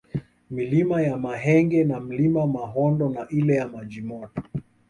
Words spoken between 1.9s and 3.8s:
Mlima Mahondo na ile ya